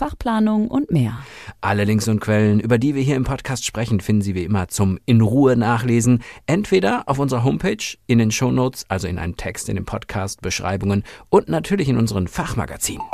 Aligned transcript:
Fachplanung 0.00 0.68
und 0.68 0.90
mehr. 0.90 1.18
Alle 1.60 1.84
Links 1.84 2.08
und 2.08 2.20
Quellen, 2.20 2.58
über 2.58 2.78
die 2.78 2.94
wir 2.94 3.02
hier 3.02 3.16
im 3.16 3.24
Podcast 3.24 3.66
sprechen, 3.66 4.00
finden 4.00 4.22
Sie 4.22 4.34
wie 4.34 4.44
immer 4.44 4.68
zum 4.68 4.98
in 5.04 5.20
Ruhe 5.20 5.58
nachlesen, 5.58 6.22
entweder 6.46 7.06
auf 7.06 7.18
unserer 7.18 7.44
Homepage, 7.44 7.98
in 8.06 8.16
den 8.16 8.30
Shownotes, 8.30 8.86
also 8.88 9.06
in 9.08 9.18
einem 9.18 9.36
Text 9.36 9.68
in 9.68 9.76
den 9.76 9.84
Podcast, 9.84 10.40
Beschreibungen 10.40 11.04
und 11.28 11.50
natürlich 11.50 11.90
in 11.90 11.98
unseren 11.98 12.28
Fachmagazinen. 12.28 13.04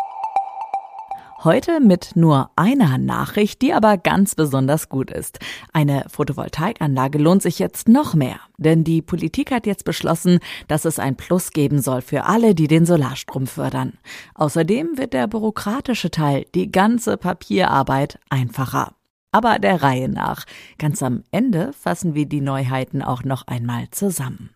Heute 1.46 1.78
mit 1.78 2.16
nur 2.16 2.50
einer 2.56 2.98
Nachricht, 2.98 3.62
die 3.62 3.72
aber 3.72 3.98
ganz 3.98 4.34
besonders 4.34 4.88
gut 4.88 5.12
ist. 5.12 5.38
Eine 5.72 6.04
Photovoltaikanlage 6.08 7.18
lohnt 7.18 7.40
sich 7.40 7.60
jetzt 7.60 7.86
noch 7.86 8.14
mehr, 8.14 8.40
denn 8.58 8.82
die 8.82 9.00
Politik 9.00 9.52
hat 9.52 9.64
jetzt 9.64 9.84
beschlossen, 9.84 10.40
dass 10.66 10.84
es 10.84 10.98
ein 10.98 11.14
Plus 11.14 11.52
geben 11.52 11.80
soll 11.80 12.02
für 12.02 12.24
alle, 12.24 12.56
die 12.56 12.66
den 12.66 12.84
Solarstrom 12.84 13.46
fördern. 13.46 13.92
Außerdem 14.34 14.98
wird 14.98 15.12
der 15.12 15.28
bürokratische 15.28 16.10
Teil, 16.10 16.46
die 16.56 16.72
ganze 16.72 17.16
Papierarbeit, 17.16 18.18
einfacher. 18.28 18.94
Aber 19.30 19.60
der 19.60 19.84
Reihe 19.84 20.08
nach. 20.08 20.46
Ganz 20.78 21.00
am 21.00 21.22
Ende 21.30 21.72
fassen 21.74 22.16
wir 22.16 22.26
die 22.26 22.40
Neuheiten 22.40 23.02
auch 23.02 23.22
noch 23.22 23.46
einmal 23.46 23.88
zusammen. 23.92 24.55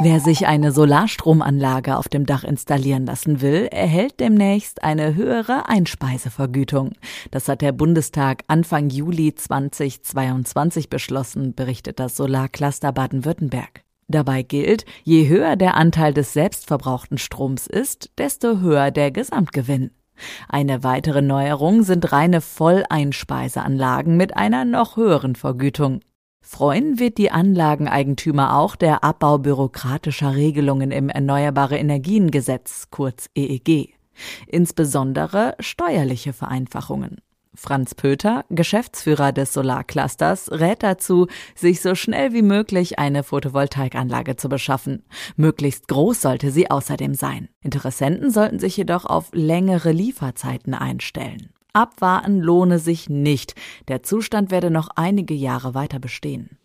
Wer 0.00 0.20
sich 0.20 0.46
eine 0.46 0.70
Solarstromanlage 0.70 1.96
auf 1.96 2.06
dem 2.06 2.24
Dach 2.24 2.44
installieren 2.44 3.04
lassen 3.04 3.40
will, 3.40 3.66
erhält 3.72 4.20
demnächst 4.20 4.84
eine 4.84 5.16
höhere 5.16 5.68
Einspeisevergütung. 5.68 6.92
Das 7.32 7.48
hat 7.48 7.62
der 7.62 7.72
Bundestag 7.72 8.44
Anfang 8.46 8.90
Juli 8.90 9.34
2022 9.34 10.88
beschlossen, 10.88 11.52
berichtet 11.52 11.98
das 11.98 12.14
Solarcluster 12.14 12.92
Baden-Württemberg. 12.92 13.82
Dabei 14.06 14.42
gilt, 14.42 14.84
je 15.02 15.28
höher 15.28 15.56
der 15.56 15.74
Anteil 15.74 16.14
des 16.14 16.32
selbstverbrauchten 16.32 17.18
Stroms 17.18 17.66
ist, 17.66 18.12
desto 18.18 18.60
höher 18.60 18.92
der 18.92 19.10
Gesamtgewinn. 19.10 19.90
Eine 20.48 20.84
weitere 20.84 21.22
Neuerung 21.22 21.82
sind 21.82 22.12
reine 22.12 22.40
Volleinspeiseanlagen 22.40 24.16
mit 24.16 24.36
einer 24.36 24.64
noch 24.64 24.96
höheren 24.96 25.34
Vergütung. 25.34 26.00
Freuen 26.50 26.98
wird 26.98 27.18
die 27.18 27.30
Anlageneigentümer 27.30 28.56
auch 28.56 28.74
der 28.74 29.04
Abbau 29.04 29.36
bürokratischer 29.36 30.34
Regelungen 30.34 30.92
im 30.92 31.10
Erneuerbare 31.10 31.76
Energien 31.76 32.30
Gesetz, 32.30 32.88
kurz 32.90 33.28
EEG. 33.34 33.94
Insbesondere 34.46 35.56
steuerliche 35.60 36.32
Vereinfachungen. 36.32 37.18
Franz 37.54 37.94
Pöter, 37.94 38.46
Geschäftsführer 38.48 39.32
des 39.32 39.52
Solarclusters, 39.52 40.50
rät 40.50 40.82
dazu, 40.82 41.26
sich 41.54 41.82
so 41.82 41.94
schnell 41.94 42.32
wie 42.32 42.42
möglich 42.42 42.98
eine 42.98 43.24
Photovoltaikanlage 43.24 44.36
zu 44.36 44.48
beschaffen. 44.48 45.04
Möglichst 45.36 45.86
groß 45.86 46.22
sollte 46.22 46.50
sie 46.50 46.70
außerdem 46.70 47.12
sein. 47.12 47.50
Interessenten 47.60 48.30
sollten 48.30 48.58
sich 48.58 48.74
jedoch 48.78 49.04
auf 49.04 49.28
längere 49.34 49.92
Lieferzeiten 49.92 50.72
einstellen. 50.72 51.50
Abwarten 51.72 52.40
lohne 52.40 52.78
sich 52.78 53.08
nicht. 53.08 53.54
Der 53.88 54.02
Zustand 54.02 54.50
werde 54.50 54.70
noch 54.70 54.88
einige 54.96 55.34
Jahre 55.34 55.74
weiter 55.74 55.98
bestehen. 55.98 56.58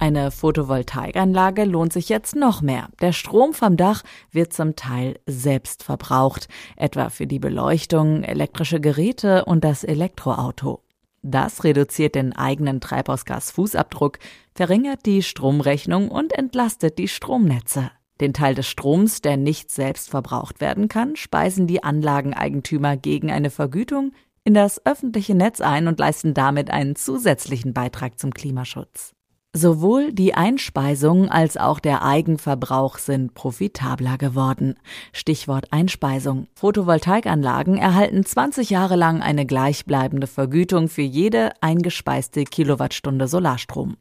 Eine 0.00 0.30
Photovoltaikanlage 0.30 1.64
lohnt 1.64 1.92
sich 1.92 2.08
jetzt 2.08 2.34
noch 2.34 2.62
mehr. 2.62 2.88
Der 3.02 3.12
Strom 3.12 3.52
vom 3.52 3.76
Dach 3.76 4.02
wird 4.30 4.54
zum 4.54 4.74
Teil 4.74 5.20
selbst 5.26 5.82
verbraucht, 5.82 6.48
etwa 6.76 7.10
für 7.10 7.26
die 7.26 7.38
Beleuchtung, 7.38 8.22
elektrische 8.22 8.80
Geräte 8.80 9.44
und 9.44 9.62
das 9.62 9.84
Elektroauto. 9.84 10.82
Das 11.22 11.64
reduziert 11.64 12.14
den 12.14 12.34
eigenen 12.34 12.80
Treibhausgasfußabdruck, 12.80 14.18
verringert 14.54 15.04
die 15.04 15.22
Stromrechnung 15.22 16.08
und 16.08 16.32
entlastet 16.32 16.96
die 16.96 17.08
Stromnetze. 17.08 17.90
Den 18.20 18.34
Teil 18.34 18.54
des 18.54 18.66
Stroms, 18.66 19.22
der 19.22 19.36
nicht 19.36 19.70
selbst 19.70 20.10
verbraucht 20.10 20.60
werden 20.60 20.88
kann, 20.88 21.16
speisen 21.16 21.66
die 21.66 21.82
Anlageneigentümer 21.82 22.96
gegen 22.96 23.30
eine 23.30 23.50
Vergütung 23.50 24.12
in 24.44 24.54
das 24.54 24.84
öffentliche 24.84 25.34
Netz 25.34 25.60
ein 25.60 25.88
und 25.88 25.98
leisten 25.98 26.34
damit 26.34 26.70
einen 26.70 26.96
zusätzlichen 26.96 27.72
Beitrag 27.72 28.18
zum 28.18 28.32
Klimaschutz. 28.32 29.14
Sowohl 29.52 30.12
die 30.12 30.34
Einspeisung 30.34 31.28
als 31.28 31.56
auch 31.56 31.80
der 31.80 32.04
Eigenverbrauch 32.04 32.98
sind 32.98 33.34
profitabler 33.34 34.16
geworden. 34.16 34.76
Stichwort 35.12 35.72
Einspeisung. 35.72 36.46
Photovoltaikanlagen 36.54 37.76
erhalten 37.76 38.24
20 38.24 38.70
Jahre 38.70 38.94
lang 38.94 39.22
eine 39.22 39.46
gleichbleibende 39.46 40.28
Vergütung 40.28 40.88
für 40.88 41.02
jede 41.02 41.50
eingespeiste 41.60 42.44
Kilowattstunde 42.44 43.26
Solarstrom. 43.26 43.96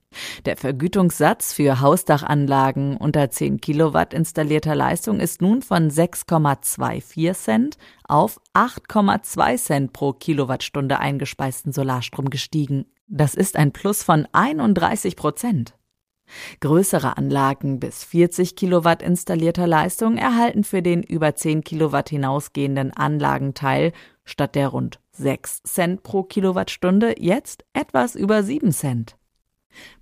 Der 0.46 0.56
Vergütungssatz 0.56 1.52
für 1.52 1.82
Hausdachanlagen 1.82 2.96
unter 2.96 3.32
10 3.32 3.60
Kilowatt 3.60 4.14
installierter 4.14 4.76
Leistung 4.76 5.20
ist 5.20 5.42
nun 5.42 5.64
von 5.64 5.90
6,24 5.90 7.34
Cent 7.34 7.78
auf 8.08 8.40
8,2 8.54 9.58
Cent 9.58 9.94
pro 9.94 10.14
Kilowattstunde 10.14 11.00
eingespeisten 11.00 11.74
Solarstrom 11.74 12.30
gestiegen. 12.30 12.86
Das 13.12 13.34
ist 13.34 13.56
ein 13.56 13.72
Plus 13.72 14.04
von 14.04 14.28
31 14.34 15.16
Prozent. 15.16 15.74
Größere 16.60 17.18
Anlagen 17.18 17.80
bis 17.80 18.04
40 18.04 18.56
Kilowatt 18.56 19.02
installierter 19.02 19.66
Leistung 19.66 20.18
erhalten 20.18 20.64
für 20.64 20.84
den 20.84 21.02
über 21.02 21.36
10 21.36 21.64
Kilowatt 21.64 22.10
hinausgehenden 22.10 22.94
Anlagenteil 22.94 23.94
statt 24.26 24.54
der 24.54 24.68
rund 24.68 25.00
6 25.14 25.64
Cent 25.64 26.04
pro 26.04 26.22
Kilowattstunde 26.22 27.16
jetzt 27.18 27.66
etwas 27.74 28.14
über 28.14 28.44
7 28.44 28.72
Cent. 28.72 29.19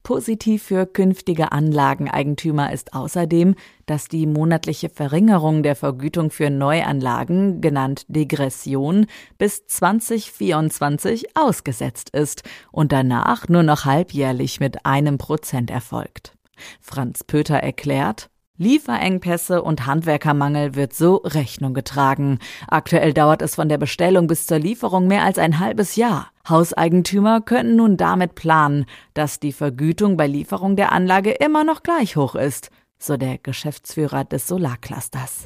Positiv 0.03 0.63
für 0.63 0.85
künftige 0.85 1.51
Anlageneigentümer 1.51 2.71
ist 2.71 2.93
außerdem, 2.93 3.55
dass 3.85 4.07
die 4.07 4.25
monatliche 4.25 4.89
Verringerung 4.89 5.63
der 5.63 5.75
Vergütung 5.75 6.31
für 6.31 6.49
Neuanlagen, 6.49 7.61
genannt 7.61 8.05
Degression, 8.07 9.07
bis 9.37 9.67
2024 9.67 11.35
ausgesetzt 11.35 12.09
ist 12.11 12.43
und 12.71 12.91
danach 12.91 13.49
nur 13.49 13.63
noch 13.63 13.85
halbjährlich 13.85 14.59
mit 14.59 14.85
einem 14.85 15.17
Prozent 15.17 15.69
erfolgt. 15.69 16.37
Franz 16.79 17.23
Pöter 17.23 17.57
erklärt, 17.57 18.29
Lieferengpässe 18.59 19.61
und 19.61 19.85
Handwerkermangel 19.85 20.73
wird 20.73 20.93
so 20.93 21.17
Rechnung 21.17 21.75
getragen. 21.75 22.39
Aktuell 22.67 23.13
dauert 23.13 23.43
es 23.43 23.53
von 23.53 23.69
der 23.69 23.77
Bestellung 23.77 24.25
bis 24.25 24.47
zur 24.47 24.57
Lieferung 24.57 25.05
mehr 25.07 25.23
als 25.23 25.37
ein 25.37 25.59
halbes 25.59 25.95
Jahr. 25.95 26.31
Hauseigentümer 26.49 27.41
können 27.41 27.75
nun 27.75 27.97
damit 27.97 28.35
planen, 28.35 28.85
dass 29.13 29.39
die 29.39 29.51
Vergütung 29.51 30.17
bei 30.17 30.27
Lieferung 30.27 30.75
der 30.75 30.91
Anlage 30.91 31.31
immer 31.31 31.63
noch 31.63 31.83
gleich 31.83 32.15
hoch 32.15 32.35
ist, 32.35 32.69
so 32.97 33.17
der 33.17 33.37
Geschäftsführer 33.37 34.23
des 34.23 34.47
Solarclusters. 34.47 35.45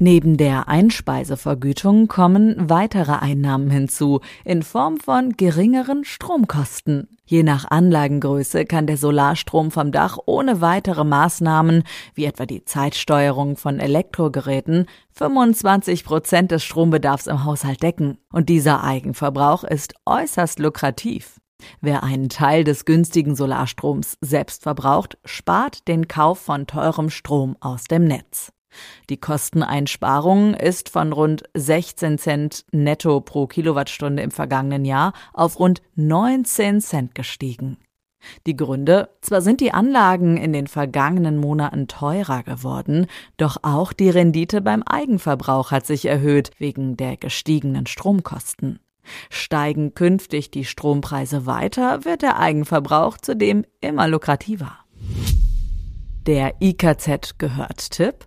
Neben 0.00 0.36
der 0.36 0.68
Einspeisevergütung 0.68 2.08
kommen 2.08 2.68
weitere 2.68 3.12
Einnahmen 3.12 3.70
hinzu 3.70 4.20
in 4.44 4.64
Form 4.64 4.96
von 4.96 5.36
geringeren 5.36 6.04
Stromkosten. 6.04 7.08
Je 7.24 7.44
nach 7.44 7.70
Anlagengröße 7.70 8.64
kann 8.64 8.88
der 8.88 8.96
Solarstrom 8.96 9.70
vom 9.70 9.92
Dach 9.92 10.18
ohne 10.26 10.60
weitere 10.60 11.04
Maßnahmen, 11.04 11.84
wie 12.14 12.24
etwa 12.24 12.44
die 12.44 12.64
Zeitsteuerung 12.64 13.56
von 13.56 13.78
Elektrogeräten, 13.78 14.86
25 15.12 16.04
Prozent 16.04 16.50
des 16.50 16.64
Strombedarfs 16.64 17.28
im 17.28 17.44
Haushalt 17.44 17.82
decken. 17.82 18.18
Und 18.32 18.48
dieser 18.48 18.82
Eigenverbrauch 18.82 19.62
ist 19.62 19.94
äußerst 20.06 20.58
lukrativ. 20.58 21.40
Wer 21.80 22.02
einen 22.02 22.28
Teil 22.28 22.64
des 22.64 22.84
günstigen 22.84 23.36
Solarstroms 23.36 24.18
selbst 24.20 24.64
verbraucht, 24.64 25.18
spart 25.24 25.86
den 25.86 26.08
Kauf 26.08 26.40
von 26.40 26.66
teurem 26.66 27.10
Strom 27.10 27.56
aus 27.60 27.84
dem 27.84 28.04
Netz. 28.04 28.53
Die 29.10 29.16
Kosteneinsparung 29.16 30.54
ist 30.54 30.88
von 30.88 31.12
rund 31.12 31.44
16 31.54 32.18
Cent 32.18 32.64
netto 32.72 33.20
pro 33.20 33.46
Kilowattstunde 33.46 34.22
im 34.22 34.30
vergangenen 34.30 34.84
Jahr 34.84 35.12
auf 35.32 35.58
rund 35.58 35.82
19 35.96 36.80
Cent 36.80 37.14
gestiegen. 37.14 37.78
Die 38.46 38.56
Gründe, 38.56 39.10
zwar 39.20 39.42
sind 39.42 39.60
die 39.60 39.72
Anlagen 39.72 40.36
in 40.36 40.52
den 40.52 40.66
vergangenen 40.66 41.38
Monaten 41.38 41.88
teurer 41.88 42.42
geworden, 42.42 43.06
doch 43.36 43.58
auch 43.62 43.92
die 43.92 44.10
Rendite 44.10 44.60
beim 44.60 44.82
Eigenverbrauch 44.82 45.70
hat 45.70 45.86
sich 45.86 46.06
erhöht 46.06 46.50
wegen 46.58 46.96
der 46.96 47.16
gestiegenen 47.16 47.86
Stromkosten. 47.86 48.80
Steigen 49.28 49.94
künftig 49.94 50.50
die 50.50 50.64
Strompreise 50.64 51.46
weiter, 51.46 52.04
wird 52.04 52.22
der 52.22 52.38
Eigenverbrauch 52.38 53.18
zudem 53.18 53.64
immer 53.80 54.08
lukrativer. 54.08 54.78
Der 56.26 56.54
IKZ 56.60 57.36
gehört 57.36 57.90
Tipp. 57.90 58.26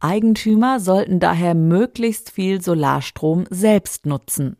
Eigentümer 0.00 0.78
sollten 0.80 1.18
daher 1.18 1.54
möglichst 1.54 2.30
viel 2.30 2.62
Solarstrom 2.62 3.46
selbst 3.50 4.06
nutzen. 4.06 4.56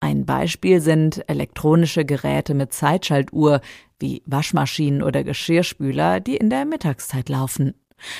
Ein 0.00 0.26
Beispiel 0.26 0.80
sind 0.80 1.22
elektronische 1.28 2.04
Geräte 2.04 2.54
mit 2.54 2.72
Zeitschaltuhr 2.72 3.60
wie 4.00 4.22
Waschmaschinen 4.26 5.02
oder 5.02 5.22
Geschirrspüler, 5.22 6.18
die 6.18 6.36
in 6.36 6.50
der 6.50 6.64
Mittagszeit 6.64 7.28
laufen. 7.28 7.74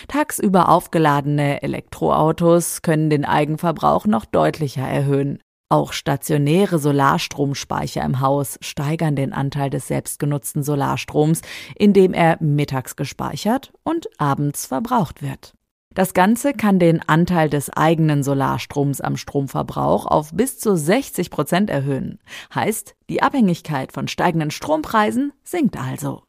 Tagsüber 0.07 0.69
aufgeladene 0.69 1.61
Elektroautos 1.63 2.83
können 2.83 3.11
den 3.11 3.25
Eigenverbrauch 3.25 4.07
noch 4.07 4.25
deutlicher 4.25 4.87
erhöhen. 4.87 5.41
Auch 5.69 5.93
stationäre 5.93 6.79
Solarstromspeicher 6.79 8.05
im 8.05 8.21
Haus 8.21 8.59
steigern 8.61 9.17
den 9.17 9.33
Anteil 9.33 9.71
des 9.71 9.89
selbstgenutzten 9.89 10.63
Solarstroms, 10.63 11.41
indem 11.75 12.13
er 12.13 12.37
mittags 12.41 12.95
gespeichert 12.95 13.73
und 13.83 14.07
abends 14.21 14.67
verbraucht 14.67 15.23
wird. 15.23 15.55
Das 15.95 16.15
Ganze 16.15 16.55
kann 16.55 16.79
den 16.79 17.07
Anteil 17.07 17.51
des 17.51 17.69
eigenen 17.71 18.23
Solarstroms 18.23 19.01
am 19.01 19.17
Stromverbrauch 19.17 20.07
auf 20.07 20.33
bis 20.33 20.59
zu 20.59 20.77
60 20.77 21.31
Prozent 21.31 21.69
erhöhen. 21.69 22.19
Heißt, 22.55 22.95
die 23.11 23.23
Abhängigkeit 23.23 23.93
von 23.93 24.09
steigenden 24.09 24.51
Strompreisen 24.51 25.33
sinkt 25.45 25.77
also. 25.77 26.23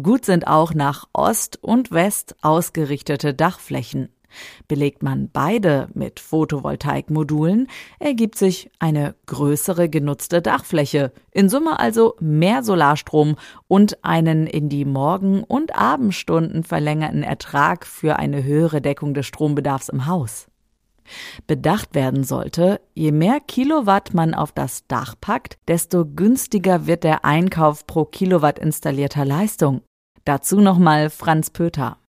Gut 0.00 0.24
sind 0.24 0.46
auch 0.46 0.72
nach 0.72 1.06
Ost 1.12 1.58
und 1.62 1.90
West 1.90 2.36
ausgerichtete 2.42 3.34
Dachflächen. 3.34 4.08
Belegt 4.68 5.02
man 5.02 5.30
beide 5.32 5.88
mit 5.94 6.20
Photovoltaikmodulen, 6.20 7.68
ergibt 7.98 8.36
sich 8.36 8.70
eine 8.78 9.14
größere 9.26 9.88
genutzte 9.88 10.42
Dachfläche, 10.42 11.12
in 11.32 11.48
Summe 11.48 11.78
also 11.78 12.16
mehr 12.20 12.62
Solarstrom 12.62 13.36
und 13.68 14.04
einen 14.04 14.46
in 14.46 14.68
die 14.68 14.84
Morgen- 14.84 15.44
und 15.44 15.74
Abendstunden 15.76 16.64
verlängerten 16.64 17.22
Ertrag 17.22 17.86
für 17.86 18.18
eine 18.18 18.44
höhere 18.44 18.80
Deckung 18.80 19.14
des 19.14 19.26
Strombedarfs 19.26 19.88
im 19.88 20.06
Haus. 20.06 20.46
Bedacht 21.46 21.94
werden 21.94 22.24
sollte, 22.24 22.80
je 22.94 23.12
mehr 23.12 23.40
Kilowatt 23.40 24.14
man 24.14 24.34
auf 24.34 24.52
das 24.52 24.86
Dach 24.86 25.14
packt, 25.20 25.58
desto 25.68 26.04
günstiger 26.06 26.86
wird 26.86 27.04
der 27.04 27.24
Einkauf 27.24 27.86
pro 27.86 28.04
Kilowatt 28.04 28.58
installierter 28.58 29.24
Leistung. 29.24 29.82
Dazu 30.24 30.60
nochmal 30.60 31.10
Franz 31.10 31.50
Pöter. 31.50 31.99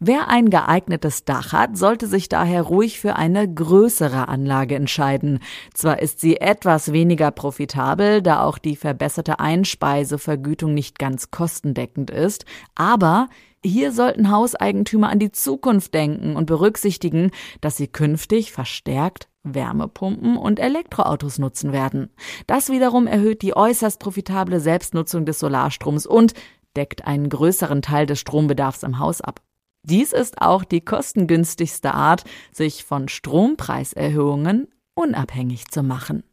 Wer 0.00 0.28
ein 0.28 0.50
geeignetes 0.50 1.24
Dach 1.24 1.52
hat, 1.52 1.76
sollte 1.76 2.06
sich 2.06 2.28
daher 2.28 2.62
ruhig 2.62 3.00
für 3.00 3.16
eine 3.16 3.52
größere 3.52 4.28
Anlage 4.28 4.74
entscheiden. 4.74 5.40
Zwar 5.74 6.00
ist 6.00 6.20
sie 6.20 6.36
etwas 6.36 6.92
weniger 6.92 7.30
profitabel, 7.30 8.22
da 8.22 8.42
auch 8.42 8.58
die 8.58 8.76
verbesserte 8.76 9.40
Einspeisevergütung 9.40 10.74
nicht 10.74 10.98
ganz 10.98 11.30
kostendeckend 11.30 12.10
ist, 12.10 12.44
aber 12.74 13.28
hier 13.64 13.90
sollten 13.90 14.30
Hauseigentümer 14.30 15.08
an 15.08 15.18
die 15.18 15.32
Zukunft 15.32 15.92
denken 15.94 16.36
und 16.36 16.46
berücksichtigen, 16.46 17.30
dass 17.60 17.76
sie 17.76 17.88
künftig 17.88 18.52
verstärkt 18.52 19.28
Wärmepumpen 19.42 20.36
und 20.36 20.60
Elektroautos 20.60 21.38
nutzen 21.38 21.72
werden. 21.72 22.10
Das 22.46 22.68
wiederum 22.68 23.06
erhöht 23.06 23.42
die 23.42 23.56
äußerst 23.56 23.98
profitable 24.00 24.60
Selbstnutzung 24.60 25.24
des 25.24 25.38
Solarstroms 25.38 26.06
und 26.06 26.34
deckt 26.76 27.06
einen 27.06 27.28
größeren 27.28 27.82
Teil 27.82 28.06
des 28.06 28.20
Strombedarfs 28.20 28.82
im 28.82 28.98
Haus 28.98 29.20
ab. 29.20 29.40
Dies 29.86 30.12
ist 30.12 30.42
auch 30.42 30.64
die 30.64 30.80
kostengünstigste 30.80 31.94
Art, 31.94 32.24
sich 32.50 32.84
von 32.84 33.08
Strompreiserhöhungen 33.08 34.66
unabhängig 34.94 35.68
zu 35.68 35.84
machen. 35.84 36.24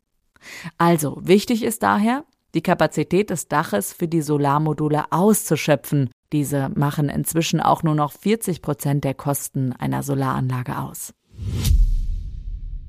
Also 0.80 1.20
wichtig 1.22 1.64
ist 1.64 1.84
daher, 1.84 2.26
die 2.56 2.62
Kapazität 2.62 3.30
des 3.30 3.48
Daches 3.48 3.94
für 3.94 4.08
die 4.08 4.24
Solarmodule 4.24 5.06
auszuschöpfen. 5.12 6.10
Diese 6.32 6.70
machen 6.70 7.10
inzwischen 7.10 7.62
auch 7.62 7.84
nur 7.84 7.96
noch 7.96 8.12
40 8.12 8.64
Prozent 8.64 9.04
der 9.04 9.14
Kosten 9.14 9.72
einer 9.74 10.02
Solaranlage 10.02 10.80
aus. 10.80 11.14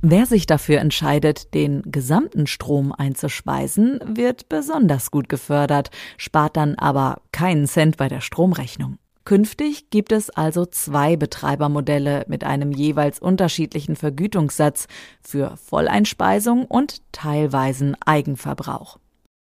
Wer 0.01 0.25
sich 0.27 0.47
dafür 0.47 0.81
entscheidet, 0.81 1.53
den 1.55 1.83
gesamten 1.83 2.47
Strom 2.47 2.93
einzuspeisen, 2.93 4.01
wird 4.05 4.49
besonders 4.49 5.11
gut 5.11 5.29
gefördert, 5.29 5.91
spart 6.17 6.57
dann 6.57 6.75
aber 6.75 7.23
keinen 7.33 7.67
Cent 7.67 7.99
bei 7.99 8.09
der 8.09 8.21
Stromrechnung. 8.21 8.99
Künftig 9.25 9.89
gibt 9.89 10.13
es 10.13 10.29
also 10.29 10.67
zwei 10.67 11.17
Betreibermodelle 11.17 12.25
mit 12.29 12.45
einem 12.45 12.73
jeweils 12.73 13.19
unterschiedlichen 13.19 13.97
Vergütungssatz 13.97 14.87
für 15.23 15.57
Volleinspeisung 15.57 16.67
und 16.67 17.01
teilweisen 17.13 17.97
Eigenverbrauch. 18.05 18.99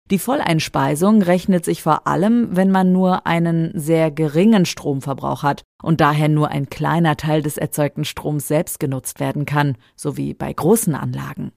Die 0.09 0.19
Volleinspeisung 0.19 1.21
rechnet 1.21 1.65
sich 1.65 1.83
vor 1.83 2.07
allem, 2.07 2.55
wenn 2.55 2.71
man 2.71 2.93
nur 2.93 3.27
einen 3.27 3.77
sehr 3.77 4.09
geringen 4.09 4.65
Stromverbrauch 4.65 5.43
hat 5.43 5.63
und 5.83 5.99
daher 5.99 6.29
nur 6.29 6.47
ein 6.47 6.69
kleiner 6.69 7.17
Teil 7.17 7.41
des 7.41 7.57
erzeugten 7.57 8.05
Stroms 8.05 8.47
selbst 8.47 8.79
genutzt 8.79 9.19
werden 9.19 9.45
kann, 9.45 9.75
sowie 9.97 10.33
bei 10.33 10.53
großen 10.53 10.95
Anlagen. 10.95 11.51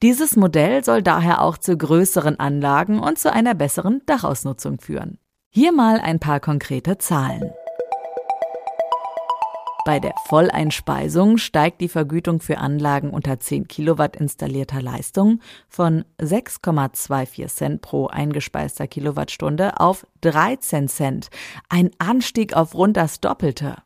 Dieses 0.00 0.36
Modell 0.36 0.82
soll 0.84 1.02
daher 1.02 1.42
auch 1.42 1.58
zu 1.58 1.76
größeren 1.76 2.40
Anlagen 2.40 2.98
und 2.98 3.18
zu 3.18 3.30
einer 3.30 3.54
besseren 3.54 4.00
Dachausnutzung 4.06 4.80
führen. 4.80 5.18
Hier 5.54 5.70
mal 5.70 6.00
ein 6.00 6.18
paar 6.18 6.40
konkrete 6.40 6.96
Zahlen. 6.96 7.52
Bei 9.84 10.00
der 10.00 10.14
Volleinspeisung 10.24 11.36
steigt 11.36 11.82
die 11.82 11.90
Vergütung 11.90 12.40
für 12.40 12.56
Anlagen 12.56 13.10
unter 13.10 13.38
10 13.38 13.68
Kilowatt 13.68 14.16
installierter 14.16 14.80
Leistung 14.80 15.40
von 15.68 16.06
6,24 16.18 17.48
Cent 17.48 17.82
pro 17.82 18.06
eingespeister 18.06 18.86
Kilowattstunde 18.86 19.78
auf 19.78 20.06
13 20.22 20.88
Cent, 20.88 21.28
ein 21.68 21.90
Anstieg 21.98 22.56
auf 22.56 22.74
rund 22.74 22.96
das 22.96 23.20
Doppelte. 23.20 23.76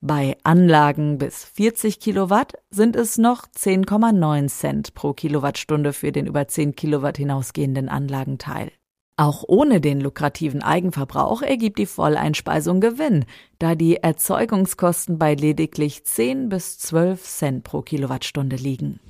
Bei 0.00 0.36
Anlagen 0.44 1.18
bis 1.18 1.42
40 1.46 1.98
Kilowatt 1.98 2.52
sind 2.70 2.94
es 2.94 3.18
noch 3.18 3.44
10,9 3.48 4.46
Cent 4.46 4.94
pro 4.94 5.14
Kilowattstunde 5.14 5.92
für 5.92 6.12
den 6.12 6.28
über 6.28 6.46
10 6.46 6.76
Kilowatt 6.76 7.16
hinausgehenden 7.16 7.88
Anlagenteil. 7.88 8.70
Auch 9.18 9.42
ohne 9.48 9.80
den 9.80 10.00
lukrativen 10.00 10.62
Eigenverbrauch 10.62 11.42
ergibt 11.42 11.80
die 11.80 11.86
Volleinspeisung 11.86 12.80
Gewinn, 12.80 13.24
da 13.58 13.74
die 13.74 13.96
Erzeugungskosten 13.96 15.18
bei 15.18 15.34
lediglich 15.34 16.04
10 16.04 16.48
bis 16.48 16.78
12 16.78 17.24
Cent 17.24 17.64
pro 17.64 17.82
Kilowattstunde 17.82 18.54
liegen. 18.54 19.00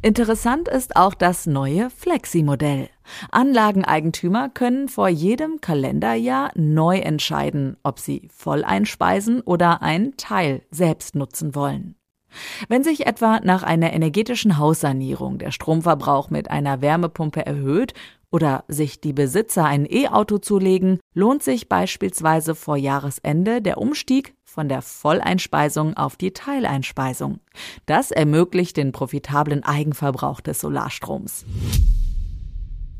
Interessant 0.00 0.68
ist 0.68 0.94
auch 0.94 1.14
das 1.14 1.46
neue 1.46 1.90
Flexi-Modell. 1.90 2.88
Anlageneigentümer 3.32 4.48
können 4.48 4.88
vor 4.88 5.08
jedem 5.08 5.60
Kalenderjahr 5.60 6.52
neu 6.54 6.98
entscheiden, 6.98 7.76
ob 7.82 7.98
sie 7.98 8.28
voll 8.32 8.62
einspeisen 8.62 9.40
oder 9.40 9.82
einen 9.82 10.16
Teil 10.16 10.62
selbst 10.70 11.16
nutzen 11.16 11.56
wollen. 11.56 11.96
Wenn 12.68 12.84
sich 12.84 13.06
etwa 13.06 13.40
nach 13.40 13.62
einer 13.62 13.92
energetischen 13.92 14.58
Haussanierung 14.58 15.38
der 15.38 15.50
Stromverbrauch 15.50 16.30
mit 16.30 16.50
einer 16.50 16.80
Wärmepumpe 16.80 17.44
erhöht 17.44 17.94
oder 18.30 18.64
sich 18.68 19.00
die 19.00 19.12
Besitzer 19.12 19.64
ein 19.64 19.86
E-Auto 19.88 20.38
zulegen, 20.38 20.98
lohnt 21.14 21.42
sich 21.42 21.68
beispielsweise 21.68 22.54
vor 22.54 22.76
Jahresende 22.76 23.60
der 23.60 23.78
Umstieg 23.78 24.34
von 24.44 24.68
der 24.68 24.82
Volleinspeisung 24.82 25.96
auf 25.96 26.16
die 26.16 26.32
Teileinspeisung. 26.32 27.40
Das 27.86 28.10
ermöglicht 28.10 28.76
den 28.76 28.92
profitablen 28.92 29.62
Eigenverbrauch 29.62 30.40
des 30.40 30.60
Solarstroms. 30.60 31.44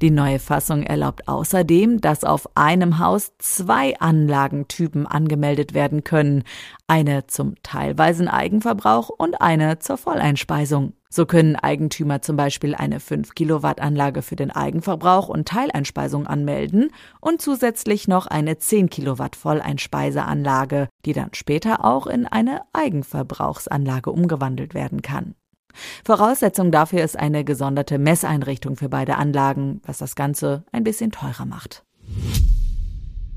Die 0.03 0.11
neue 0.11 0.41
Fassung 0.41 0.83
erlaubt 0.83 1.29
außerdem, 1.29 2.01
dass 2.01 2.25
auf 2.25 2.57
einem 2.57 2.99
Haus 2.99 3.35
zwei 3.39 3.97
Anlagentypen 4.01 5.07
angemeldet 5.07 5.75
werden 5.75 6.03
können, 6.03 6.43
eine 6.89 7.29
zum 7.29 7.55
teilweisen 7.63 8.27
Eigenverbrauch 8.27 9.11
und 9.11 9.41
eine 9.41 9.79
zur 9.79 9.99
Volleinspeisung. 9.99 10.95
So 11.09 11.25
können 11.25 11.55
Eigentümer 11.55 12.21
zum 12.21 12.37
Beispiel 12.37 12.75
eine 12.75 12.99
5 12.99 13.37
Kilowatt 13.37 13.81
Anlage 13.81 14.23
für 14.23 14.35
den 14.35 14.51
Eigenverbrauch 14.51 15.29
und 15.29 15.47
Teileinspeisung 15.47 16.27
anmelden 16.27 16.91
und 17.21 17.41
zusätzlich 17.41 18.09
noch 18.09 18.27
eine 18.27 18.59
10 18.59 18.91
Kilowatt 18.91 19.37
Volleinspeiseanlage, 19.37 20.89
die 21.05 21.13
dann 21.13 21.31
später 21.35 21.85
auch 21.85 22.09
in 22.09 22.27
eine 22.27 22.63
Eigenverbrauchsanlage 22.73 24.11
umgewandelt 24.11 24.75
werden 24.75 25.01
kann. 25.01 25.37
Voraussetzung 26.05 26.71
dafür 26.71 27.03
ist 27.03 27.19
eine 27.19 27.45
gesonderte 27.45 27.99
Messeinrichtung 27.99 28.77
für 28.77 28.89
beide 28.89 29.17
Anlagen, 29.17 29.81
was 29.85 29.99
das 29.99 30.15
Ganze 30.15 30.65
ein 30.73 30.85
bisschen 30.85 31.11
teurer 31.11 31.45
macht. 31.45 31.85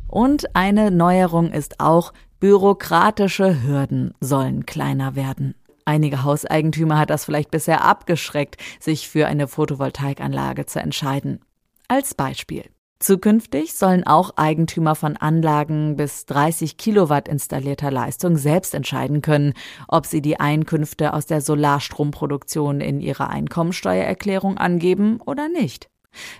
Und 0.07 0.55
eine 0.55 0.91
Neuerung 0.91 1.51
ist 1.51 1.79
auch, 1.79 2.13
bürokratische 2.39 3.63
Hürden 3.63 4.13
sollen 4.19 4.65
kleiner 4.65 5.15
werden. 5.15 5.55
Einige 5.85 6.23
Hauseigentümer 6.23 6.97
hat 6.97 7.09
das 7.11 7.25
vielleicht 7.25 7.51
bisher 7.51 7.83
abgeschreckt, 7.83 8.57
sich 8.79 9.07
für 9.07 9.27
eine 9.27 9.47
Photovoltaikanlage 9.47 10.65
zu 10.65 10.79
entscheiden. 10.79 11.41
Als 11.87 12.15
Beispiel. 12.15 12.63
Zukünftig 13.05 13.75
sollen 13.75 14.03
auch 14.03 14.31
Eigentümer 14.35 14.95
von 14.95 15.15
Anlagen 15.15 15.95
bis 15.95 16.25
30 16.25 16.75
Kilowatt 16.75 17.27
installierter 17.27 17.91
Leistung 17.91 18.35
selbst 18.35 18.73
entscheiden 18.73 19.21
können, 19.21 19.53
ob 19.87 20.07
sie 20.07 20.23
die 20.23 20.39
Einkünfte 20.39 21.13
aus 21.13 21.27
der 21.27 21.41
Solarstromproduktion 21.41 22.81
in 22.81 23.01
ihrer 23.01 23.29
Einkommensteuererklärung 23.29 24.57
angeben 24.57 25.21
oder 25.23 25.49
nicht. 25.49 25.87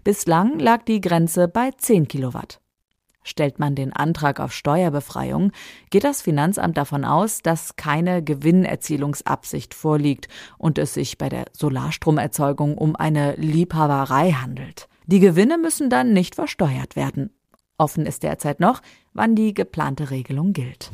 Bislang 0.04 0.58
lag 0.58 0.82
die 0.86 1.02
Grenze 1.02 1.48
bei 1.48 1.70
10 1.70 2.08
Kilowatt. 2.08 2.62
Stellt 3.22 3.60
man 3.60 3.76
den 3.76 3.94
Antrag 3.94 4.40
auf 4.40 4.52
Steuerbefreiung, 4.52 5.52
geht 5.92 6.04
das 6.04 6.24
Finanzamt 6.24 6.78
davon 6.78 7.06
aus, 7.06 7.44
dass 7.44 7.76
keine 7.76 8.24
Gewinnerzielungsabsicht 8.24 9.76
vorliegt 9.76 10.30
und 10.58 10.80
es 10.80 10.96
sich 10.96 11.20
bei 11.20 11.30
der 11.30 11.46
Solarstromerzeugung 11.54 12.76
um 12.76 12.96
eine 12.96 13.36
Liebhaberei 13.36 14.32
handelt. 14.32 14.88
Die 15.08 15.20
Gewinne 15.20 15.58
müssen 15.58 15.90
dann 15.90 16.14
nicht 16.14 16.36
versteuert 16.36 16.96
werden. 16.96 17.30
Offen 17.78 18.06
ist 18.06 18.24
derzeit 18.24 18.60
noch, 18.60 18.82
wann 19.14 19.36
die 19.36 19.54
geplante 19.54 20.10
Regelung 20.10 20.54
gilt. 20.54 20.92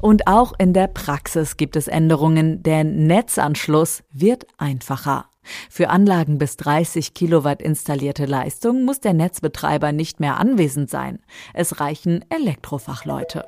Und 0.00 0.28
auch 0.28 0.52
in 0.58 0.72
der 0.72 0.86
Praxis 0.86 1.56
gibt 1.56 1.74
es 1.74 1.88
Änderungen. 1.88 2.62
Der 2.62 2.84
Netzanschluss 2.84 4.04
wird 4.12 4.46
einfacher. 4.56 5.26
Für 5.70 5.88
Anlagen 5.88 6.38
bis 6.38 6.56
30 6.58 7.14
Kilowatt 7.14 7.62
installierte 7.62 8.26
Leistung 8.26 8.84
muss 8.84 9.00
der 9.00 9.14
Netzbetreiber 9.14 9.92
nicht 9.92 10.20
mehr 10.20 10.36
anwesend 10.36 10.90
sein. 10.90 11.20
Es 11.54 11.80
reichen 11.80 12.24
Elektrofachleute. 12.28 13.44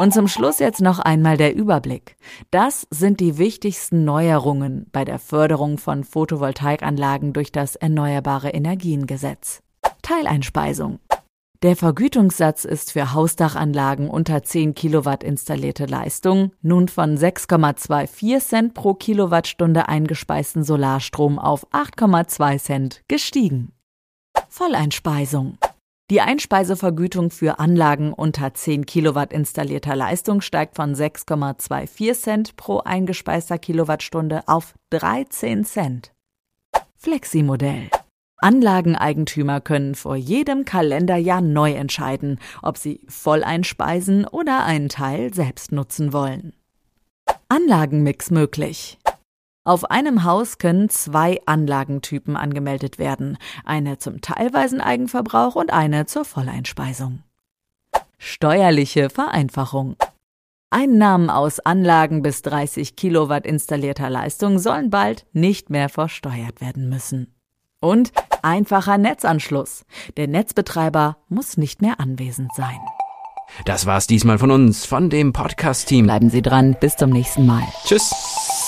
Und 0.00 0.14
zum 0.14 0.28
Schluss 0.28 0.60
jetzt 0.60 0.80
noch 0.80 1.00
einmal 1.00 1.36
der 1.36 1.56
Überblick. 1.56 2.16
Das 2.52 2.86
sind 2.88 3.18
die 3.18 3.36
wichtigsten 3.36 4.04
Neuerungen 4.04 4.86
bei 4.92 5.04
der 5.04 5.18
Förderung 5.18 5.76
von 5.76 6.04
Photovoltaikanlagen 6.04 7.32
durch 7.32 7.50
das 7.50 7.74
Erneuerbare 7.74 8.50
Energiengesetz. 8.50 9.60
Teileinspeisung. 10.02 11.00
Der 11.64 11.74
Vergütungssatz 11.74 12.64
ist 12.64 12.92
für 12.92 13.12
Hausdachanlagen 13.12 14.08
unter 14.08 14.44
10 14.44 14.76
Kilowatt 14.76 15.24
installierte 15.24 15.86
Leistung 15.86 16.52
nun 16.62 16.86
von 16.86 17.18
6,24 17.18 18.38
Cent 18.38 18.74
pro 18.74 18.94
Kilowattstunde 18.94 19.88
eingespeisten 19.88 20.62
Solarstrom 20.62 21.40
auf 21.40 21.66
8,2 21.72 22.58
Cent 22.62 23.02
gestiegen. 23.08 23.72
Volleinspeisung. 24.48 25.58
Die 26.10 26.22
Einspeisevergütung 26.22 27.30
für 27.30 27.58
Anlagen 27.58 28.14
unter 28.14 28.54
10 28.54 28.86
Kilowatt 28.86 29.30
installierter 29.30 29.94
Leistung 29.94 30.40
steigt 30.40 30.76
von 30.76 30.94
6,24 30.94 32.14
Cent 32.14 32.56
pro 32.56 32.78
eingespeister 32.78 33.58
Kilowattstunde 33.58 34.40
auf 34.46 34.74
13 34.88 35.66
Cent. 35.66 36.14
Fleximodell. 36.96 37.90
Anlageneigentümer 38.38 39.60
können 39.60 39.94
vor 39.94 40.16
jedem 40.16 40.64
Kalenderjahr 40.64 41.42
neu 41.42 41.72
entscheiden, 41.72 42.38
ob 42.62 42.78
sie 42.78 43.02
voll 43.08 43.44
einspeisen 43.44 44.24
oder 44.24 44.64
einen 44.64 44.88
Teil 44.88 45.34
selbst 45.34 45.72
nutzen 45.72 46.14
wollen. 46.14 46.54
Anlagenmix 47.50 48.30
möglich. 48.30 48.98
Auf 49.68 49.90
einem 49.90 50.24
Haus 50.24 50.56
können 50.56 50.88
zwei 50.88 51.42
Anlagentypen 51.44 52.38
angemeldet 52.38 52.98
werden, 52.98 53.36
eine 53.66 53.98
zum 53.98 54.22
teilweisen 54.22 54.80
Eigenverbrauch 54.80 55.56
und 55.56 55.74
eine 55.74 56.06
zur 56.06 56.24
Volleinspeisung. 56.24 57.22
Steuerliche 58.16 59.10
Vereinfachung. 59.10 59.96
Einnahmen 60.70 61.28
aus 61.28 61.60
Anlagen 61.60 62.22
bis 62.22 62.40
30 62.40 62.96
Kilowatt 62.96 63.44
installierter 63.44 64.08
Leistung 64.08 64.58
sollen 64.58 64.88
bald 64.88 65.26
nicht 65.34 65.68
mehr 65.68 65.90
versteuert 65.90 66.62
werden 66.62 66.88
müssen. 66.88 67.34
Und 67.78 68.12
einfacher 68.40 68.96
Netzanschluss. 68.96 69.84
Der 70.16 70.28
Netzbetreiber 70.28 71.18
muss 71.28 71.58
nicht 71.58 71.82
mehr 71.82 72.00
anwesend 72.00 72.54
sein. 72.54 72.80
Das 73.66 73.84
war's 73.84 74.06
diesmal 74.06 74.38
von 74.38 74.50
uns, 74.50 74.86
von 74.86 75.10
dem 75.10 75.34
Podcast-Team. 75.34 76.06
Bleiben 76.06 76.30
Sie 76.30 76.40
dran, 76.40 76.74
bis 76.80 76.96
zum 76.96 77.10
nächsten 77.10 77.44
Mal. 77.44 77.64
Tschüss. 77.84 78.67